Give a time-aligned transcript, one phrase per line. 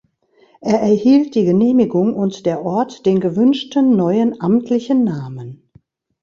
[0.61, 5.69] Er erhielt die Genehmigung und der Ort den gewünschten neuen amtlichen Namen.